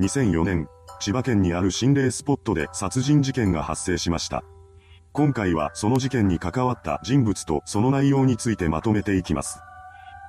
[0.00, 0.68] 2004年、
[0.98, 4.42] 千葉県にある心霊スポットで殺人事件が発生しました。
[5.12, 9.60] 今回はその事件に関わった人物とその内容についてまとめていきます。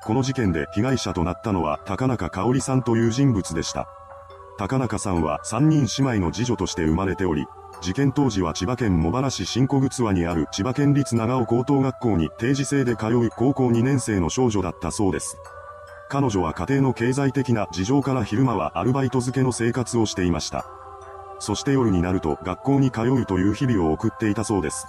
[0.04, 3.88] この事件で被害者となったのは高中香織さんという人物でした。
[4.60, 7.48] 高中さんは3人姉妹の次女として生まれており、
[7.82, 15.38] 事件当時は千葉県茂原市新小靴輪にある千葉県立長尾高等学校に定時制で通う高校2年生の少女だったそうです。
[16.08, 20.66] 彼女は家庭の経済的な事情から昼間はアルバイト付けの生活をしていました。
[21.40, 24.88] そして夜になると学校に通うという日々を送っていたそうです。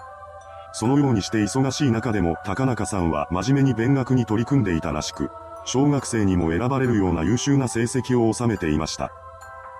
[0.73, 5.30] そのようにして忙しい中でも高中さんは真面目に勉学に取り組んでいたらしく、
[5.65, 9.10] 小学生にも選ばれるような優秀な成績を収めていました。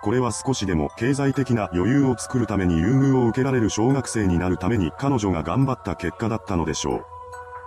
[0.03, 7.16] これは少しでも経済的な余裕を作るために優遇を受けられる小学生になるために彼女が頑張った結果だったのでしょう。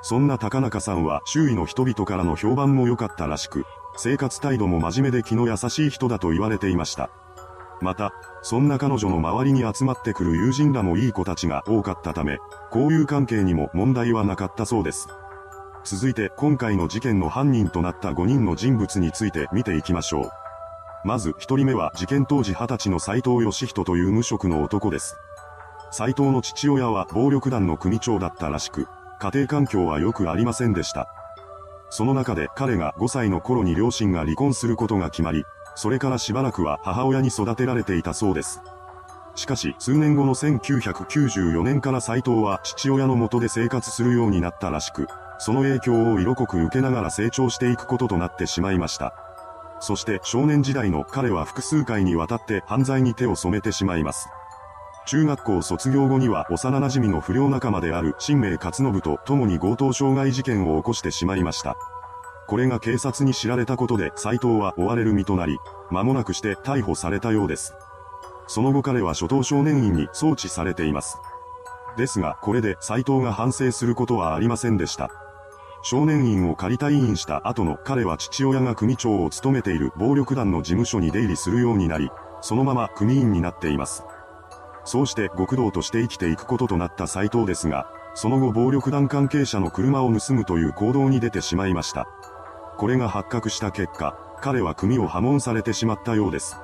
[0.02, 3.66] そんな高中さんは周囲の人々からの評判も良かったらしく、
[3.98, 7.10] 生活態度も真面目で気の優しい人だと言われていました。
[7.82, 12.40] また、そんな彼女の周りに集まってくる友人らもいい子たちが多かったため、
[12.74, 15.08] 交友関係にも問題はなかったそうです。
[15.84, 20.30] 続いて今回の事件の犯人となった5人の人物について見ていきましょう。
[21.06, 25.16] まず1人目は事件当時20歳の斎藤義人という無職の男です。
[25.92, 28.88] 斎藤の父親は暴力団の組長だったらしく、
[29.20, 31.14] 家庭環境は良くありませんでした。
[31.90, 35.44] その中で彼が5歳の頃に両親が離婚することが決まり、
[35.76, 38.62] それからしばらくは母親に育てられていたそうです。
[39.36, 49.14] しかし、数年後の1994年から斎藤は父親の元で生活するようになったらしく、その影響を色濃く受けながら成長していくこととなってしまいました。
[49.80, 54.28] そして少年時代の彼は複数回にわたって犯罪に手を染めてしまいます。
[55.06, 61.78] 中学校卒業後には幼馴染の不良仲間である新明勝信と共に強盗傷害事件を起こしてしまいました。
[62.48, 65.58] これが警察に知られたことで斎藤は追われる身となり、
[65.92, 67.74] 間もなくして逮捕されたようです。
[68.48, 71.20] その後彼は初等少年院に送致されています。
[71.98, 75.12] ですが、これで斎藤が反省することはありませんでした。
[75.82, 82.10] 少年院を仮退院した後の彼は父親が組長を務めている暴力団の事務所に出入りするようになり、
[82.42, 84.04] そのまま組員になっています。
[84.90, 87.86] そうして極道として生きていくこととなった斎藤ですが、
[88.16, 92.08] その後暴力団関係者の車を盗むという行動に出てしまいました。
[92.76, 96.58] これが発覚した結果、彼は組を破門されてしまったようです。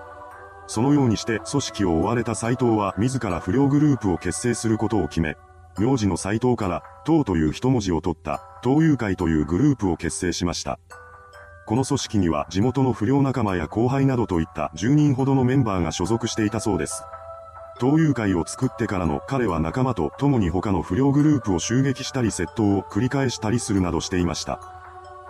[0.65, 5.37] そのようにして組織を追われた斎藤は自ら不良グループを結成することを決め、
[5.77, 10.79] 名字の斎藤から、党という一文字を取った、党友会というグループを結成しました。
[11.67, 17.03] この組織には地元の不良仲間や後輩などといった10人ほどのメンバーが所属していたそうです。
[17.77, 24.61] 党友会を作ってからの彼は仲間と共に他の不良グループを襲撃したり窃盗を繰り返したりするなどしていました。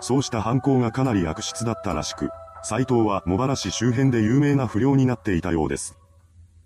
[0.00, 2.28] そうした犯行がかなり悪質だったらしく、
[2.62, 5.98] 斎藤は茂原市周辺で有名な不良になっていたようです。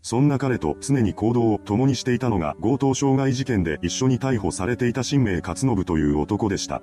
[0.03, 6.83] そんな彼と常に行動を共にしていたのが強盗傷害事件で一緒に逮捕されていた新明勝信という男でした。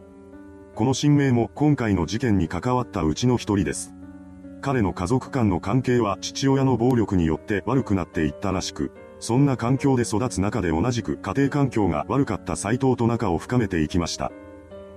[0.74, 3.94] この新明も今回の事件に関わったうちの一人です。
[4.62, 14.32] 彼の家族間の関係は父親の暴力によって悪くなっていったらしく、そんな環境で育つ中で同じく家庭環境が悪かった斎藤と仲を深めていきました。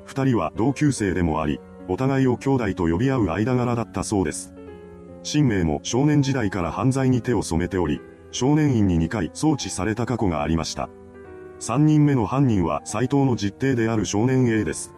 [0.04, 4.52] 二人は同級生でもあり、お互いを兄弟と呼び合う間柄だったそうです。
[5.22, 8.00] 新明も少年時代から犯罪に手を染めており、
[8.32, 10.88] 少年院に2回送致された過去がありました。
[11.60, 14.94] 3人目の犯人は斎藤の実弟である少年 A です。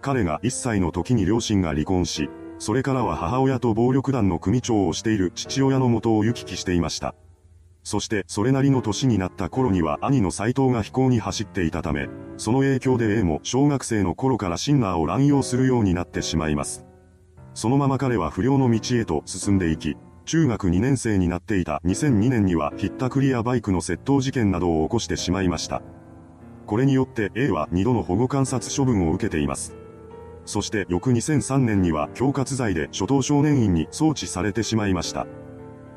[0.00, 2.28] 彼が1歳の時に両親が離婚し、
[2.58, 7.14] それからは母親と暴力団の組長をしている父親の元を行き来していました。
[7.82, 16.86] そしてそれなりの年になった頃には兄の斎藤が飛行に走っていたため、その影響で A も小学生の頃からシンナーを乱用するようになってしまいます。
[17.52, 25.82] そのまま彼は不良の道へと進んでいき、中学2年生になっていた2002年にはヒッタクリアバイクの窃盗事件などを起こしてしまいました。
[26.66, 29.76] これによって A は2度の保護観察処分を受けています。
[30.44, 35.26] そして翌2003年には恐喝罪で初等少年院に送致されてしまいました。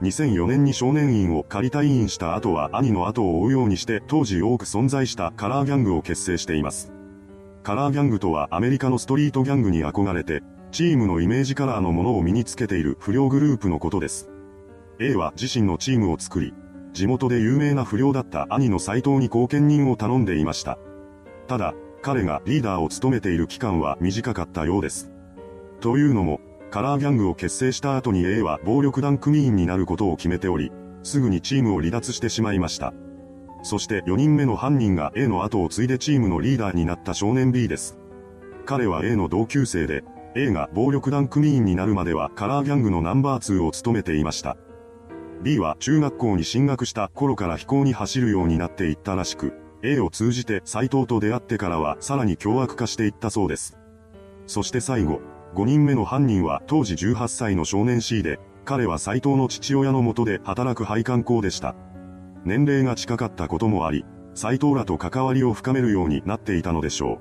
[0.02, 6.94] 2004年に少年院を仮退院した後は兄の後を追うようにして当時多く存在したカラーギャングを結成しています。
[7.64, 14.30] カラーギャングとはアメリカのストリートギャングに憧れて、チームのイメージカラーのものを身につけている不良グループのことです。
[15.00, 16.54] A は自身のチームを作り、
[16.94, 20.78] 地元で有名な不良だった兄の斎藤に後見人を頼んでいました。
[21.48, 25.12] ただ、彼がリーダーを務めている期間は短かったようです。
[25.82, 26.40] というのも、
[26.70, 30.72] カラーギャングを結成した後に A は暴力団組員になることを決めており、
[31.04, 32.94] すぐにチームを離脱してしまいました。
[33.64, 37.98] そして4人目の犯人が A の後を継いでチームのリーダーになった少年 B です。
[38.66, 40.04] 彼は A の同級生で、
[40.36, 44.58] A が暴力団組員になるまではカラーギャングのナンバー2を務めていました。
[45.42, 49.54] B は中学校に進学した頃から飛行に走るようになっていったらしく、
[49.84, 53.78] A を通じて斎藤と出会ってからはさらに凶悪化していったそうです。
[54.48, 55.22] そして最後、
[55.56, 61.76] 5人目の犯人は当時18歳の少年 C で、彼は斎藤の父親のもとで働く配管工でした。
[62.44, 67.20] 年齢が近かったこともあり、斎藤らと関わりを深めるようになっていたのでしょ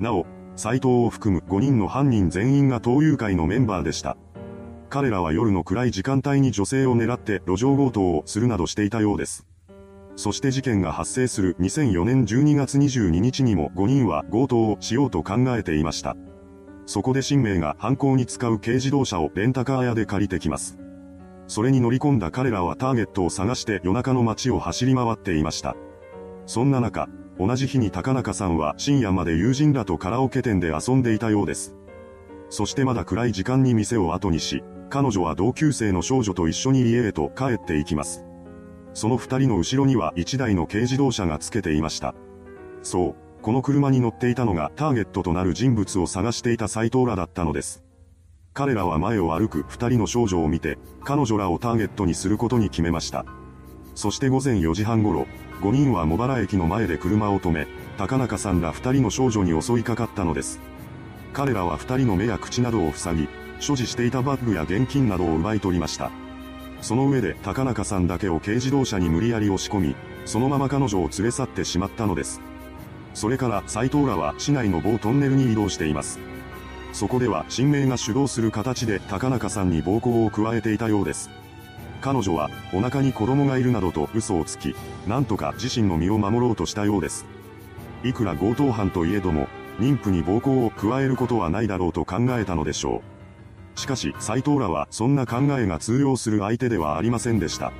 [0.00, 0.02] う。
[0.02, 0.26] なお、
[0.56, 4.16] 斎藤を含む5人の犯人全員が東友会のメンバーでした。
[4.88, 9.46] 彼らは夜の暗い時間帯に女性を狙って路上強盗をするなどしていたようです。
[10.20, 16.14] そして事件が発生する2004年12月22日にも5人は強盗をしようと考えていました。
[16.84, 20.78] そこで新名が犯行に使う軽自動車をレンタカー屋で借りてきます。
[21.46, 25.74] それに乗り込んだ彼らはターゲットを探して夜中の街を走り回っていました。
[26.44, 27.08] そんな中、
[27.38, 31.74] 同じ日に高中さんは深夜まで友人らとカラオケ店で遊んでいたようです。
[32.50, 38.26] そしてまだ暗い時間に店を後にし、彼女は同級生の少女と一緒に家へと帰っていきます。
[38.94, 42.14] その二人の後ろには一台の軽自動車がつけていました。
[42.82, 47.82] そう、この車に乗っていたのがターゲットとなる人物を探していた斎藤らだったのです。
[48.52, 53.24] 彼らは前を歩く二人の少女を見て、彼女らをターゲットにすることに決めました。
[53.94, 55.26] そして午前4時半頃、
[55.60, 57.66] 5人は茂原駅の前で車を止め、
[57.96, 60.60] 高中さんら二人の少女に襲いかかったのです。
[61.32, 63.28] 彼らは二人の目や口などを塞ぎ、
[63.60, 66.10] 所持していたバッグや現金などを奪い取りました。
[66.80, 72.40] その上で高中さんだけを軽自動車に無理やり押し込み、そのまま彼女を連れ去ってしまったのです。
[73.14, 76.18] それから斎藤らは市内の某トンネルに移動しています。
[76.92, 81.30] そこでは新名が主導する形で高中さんに暴行を加えていたようです。
[82.00, 84.74] 彼女はお腹に子供がいるなどと嘘をつき、
[85.06, 87.26] なんとか自身の身を守ろうとしたようです。
[88.02, 89.48] いくら強盗犯といえども、
[89.78, 93.09] 妊婦に暴行を加えることはないだろうと考えたのでしょう。
[93.80, 97.72] しかし斎藤らはそんな考えが通用する相手ではありませんでした。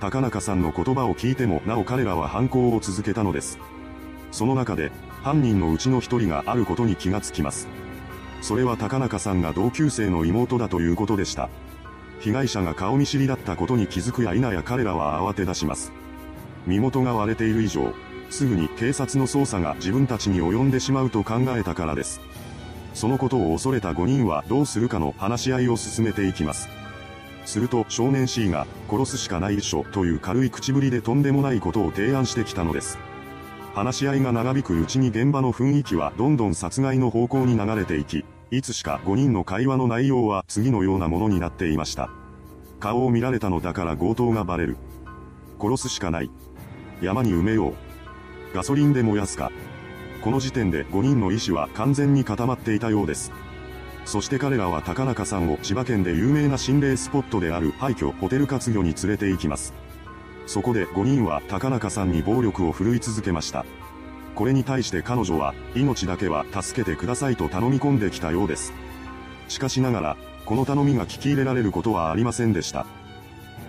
[0.00, 3.58] 高中さんの言葉を聞いてもなお彼らは犯行を続けたのです。
[4.30, 4.92] その中で、
[5.22, 7.66] 犯人のうちの一人があることに気がつきます。
[8.42, 11.48] それは高中さんが同級生の妹だということでした。
[12.20, 15.92] 被害者が顔見知りだったことに気づくや否や彼らは慌て出します。
[16.66, 17.92] 身元が割れている以上、
[18.30, 22.20] すぐに警察の捜査が自分たちに及んでしまうと考えたからです。
[22.98, 26.68] そのことを恐れた5人はどうするかの話し合いを進めていきます。
[27.44, 32.98] すると少年 C が殺すしかないでしょという軽い口ぶりでとんでもないことを提案してきたのです。
[33.72, 42.10] 話し合いが長引くうちに現場の雰囲気はどんどん殺害の方向に流れていき、いつしか5人の会話の内容は次のようなものになっていました。
[42.80, 44.76] 顔を見られたのだから強盗がバレる。
[45.60, 46.32] 殺すしかない。
[47.00, 47.74] 山に埋めよう。
[48.56, 49.52] ガソリンで燃やすか。
[50.22, 53.32] この時点で5人の意思は完全に固まっていたようです。
[54.04, 59.74] そして彼らは高中さんを千葉県で有名な心霊スポットである廃墟ホテル活魚に連れて行きます。
[60.46, 63.66] そこで5人は高中さんに暴力を振るい続けました。
[64.34, 68.72] これに対して彼女は命だけは助けてくださいと頼み込んできたようです。
[69.48, 70.16] しかしながら、
[70.46, 72.86] この頼みが聞き入れられることはありませんでした。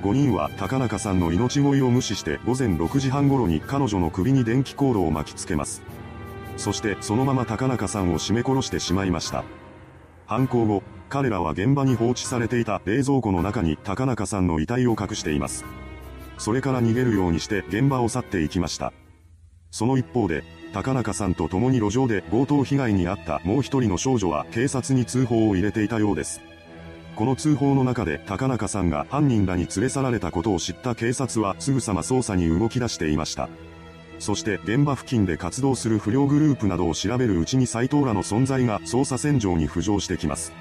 [0.03, 5.81] 5人は高中さんの命乞いを無視して午前6時半頃に彼女の首に電気コードを巻きつけます。
[6.59, 9.45] そしてそのまま高中さんを絞め殺してしまいました。
[10.27, 15.63] 犯行後、彼らは現場に放置されていた冷蔵庫の中に高中さんの遺体を隠しています。
[16.37, 18.93] それから逃げるようにして現場を去っていきました。
[19.71, 20.43] その一方で、
[20.73, 26.41] 高中さんと共に路上で強盗被害に遭ったもう一人の少女は警察に通報を入れていたようです。
[27.15, 33.47] この通報の中で高中さんが犯人らに連れ去られたことを知った警察はすぐさま捜査に動き出していました。
[34.19, 40.53] そして現場付近で活動する不良グループなどを調べるうちに斎藤らの存在が捜査線上に浮上してきます。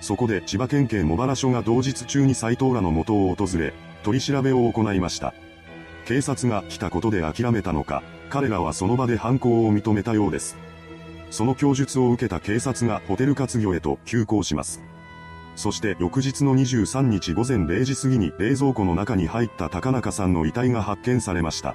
[0.00, 5.34] そこで千葉県警茂原署が同日中に斎藤らの元を訪れ、取り調べを行いました。
[6.06, 10.56] 警察が来たことで諦めたのか、彼らはその場で犯行を認めたようです。
[11.30, 14.80] その供述を受けた警察がホテル活魚へと急行します。
[15.54, 21.74] そして翌日の23日午前0時過ぎに冷蔵庫の中に入った高中さんの遺体が発見されました。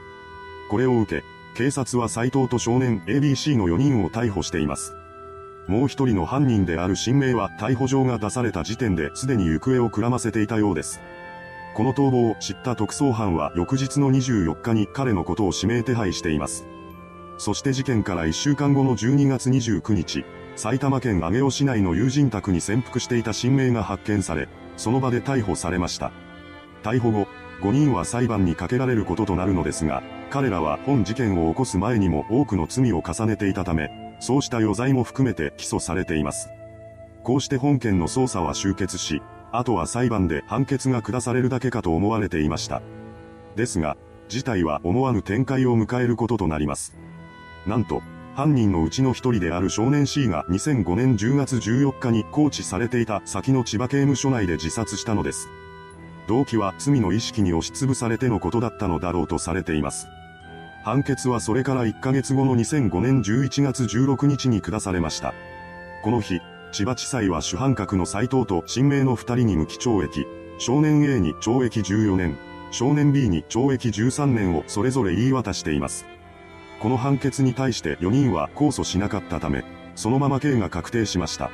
[0.71, 4.95] これを受け、警察は斎藤と少年 ABC の4人を逮捕しています。
[5.67, 11.01] もう一人の犯人である新名は逮捕状が出された時点ですでに行方をくらませていたようです。
[11.75, 16.65] この逃亡を知った特捜班は翌日の24日に彼のことを指名手配しています。
[17.37, 20.23] そして事件から1週間後の12月29日、
[20.55, 24.47] 埼玉県上尾市内の友人宅に潜伏していた新名が発見され、
[24.77, 26.13] その場で逮捕されました。
[26.81, 27.27] 逮捕後、
[27.61, 36.49] 5人は裁判にかけられることとなるのですが、彼らは本事件を起こす前にも多くの罪を重ねていたため、そうした余罪も含めて起訴されています。
[37.23, 42.81] こうして本件の捜査は終結し、あとは裁判で判決が下されるだけかと思われていました。
[43.55, 43.95] ですが、
[44.27, 46.95] 事態は思わぬ展開を迎えることとなります。
[47.67, 48.01] なんと、
[48.33, 55.49] 犯人のうちの一人である少年 C が2005年10月14日に拘置されていた先の千葉刑務所内で自殺したのです。
[56.31, 60.07] 動機は罪の意識に押しつぶされてのことだったのだろうとされています。
[60.83, 65.33] 判決はそれから1ヶ月後の2005年11月16日に下されました。
[66.01, 66.39] この日、
[66.71, 70.25] 千葉地裁は主犯格の斎藤と新名の2人に無期懲役、
[70.57, 72.37] 少年 A に懲役14年、
[72.71, 76.05] 少年 B に懲役13年をそれぞれ言い渡しています。
[76.79, 81.51] この判決に対して4人は控訴しなかったため、そのまま刑が確定しました。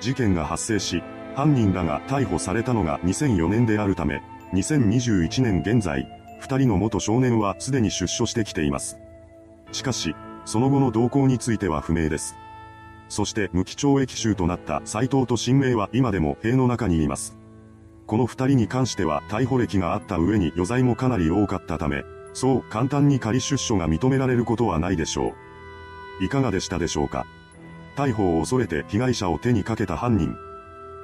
[0.00, 1.02] 事件が発生し、
[1.36, 4.22] 犯人らが逮捕されたのが2004年であるため、
[4.54, 6.08] 2021年現在、
[6.40, 8.96] 2人の元少年はすでに出所してきています。
[9.70, 10.16] しかし、
[10.46, 12.36] その後の動向については不明です。
[13.10, 17.36] そして無期懲役囚となった斎藤と新名は今でも塀の中にいます。
[18.06, 22.02] この二人に関しては逮捕歴があった上に余罪もかなり多かったため、
[22.32, 25.34] そう簡単に仮出所が認められることはないでしょ
[26.20, 26.24] う。
[26.24, 27.26] いかがでしたでしょうか
[27.94, 30.34] 逮捕を恐れて被害者を手にかけた犯人。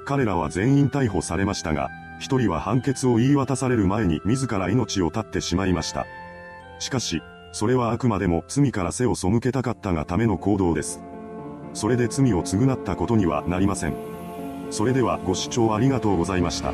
[0.05, 6.07] 彼らは全員逮捕されましたが、一人は判決を言い渡される前に自ら命を絶ってしまいました。
[6.79, 11.01] しかし、それはあくまでも罪から背を背けたかったがための行動です。
[11.75, 13.95] それで罪を償ったことにはなりません。
[14.71, 16.73] それではご視聴ありがとうございました。